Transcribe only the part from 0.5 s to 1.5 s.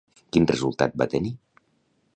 resultat va tenir?